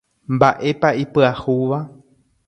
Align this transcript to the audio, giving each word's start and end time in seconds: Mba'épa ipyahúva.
Mba'épa 0.35 0.89
ipyahúva. 1.03 1.79